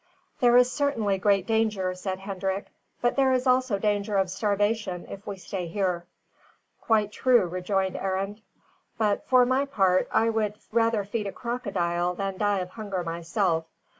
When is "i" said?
10.11-10.27